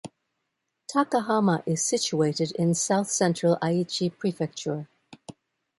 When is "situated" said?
1.83-2.53